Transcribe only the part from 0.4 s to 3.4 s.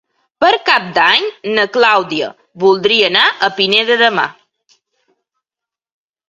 Per Cap d'Any na Clàudia voldria anar